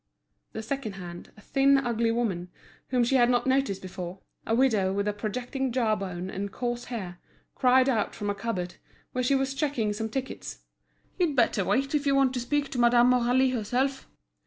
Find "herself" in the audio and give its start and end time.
13.53-14.07